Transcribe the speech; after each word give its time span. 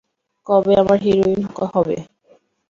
কবে 0.47 0.73
আমার 0.81 0.99
হিরোইন 1.05 1.41
হবে? 1.53 1.97